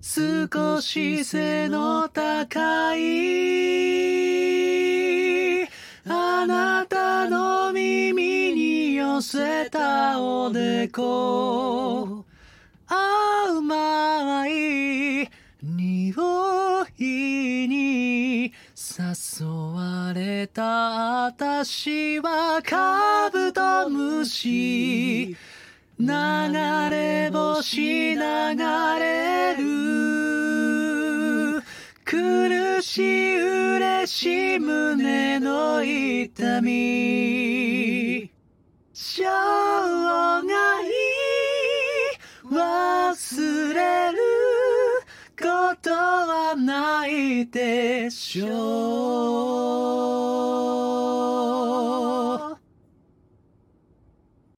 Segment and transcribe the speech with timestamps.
[0.00, 3.78] 少し背の高い。
[6.06, 12.24] あなたの耳に寄せたおでこ。
[12.86, 15.28] 甘い
[15.62, 16.14] 匂
[16.98, 20.62] いに誘われた
[21.26, 25.36] 私はカブトムシ。
[26.00, 26.06] 流
[26.90, 28.20] れ星流
[32.82, 38.30] しい嬉しい胸の痛み。
[38.92, 40.84] しょうがい。
[42.50, 44.18] 忘れる
[45.40, 50.07] ことはないでしょう。